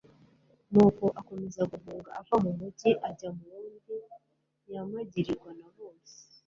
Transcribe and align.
nuko 0.71 1.05
akomeza 1.19 1.61
guhunga 1.71 2.09
ava 2.19 2.35
mu 2.43 2.51
mugi 2.59 2.89
ajya 3.07 3.29
mu 3.35 3.43
wundi 3.53 3.95
yamagirirwa 4.71 5.49
na 5.59 5.67
bose 5.75 6.15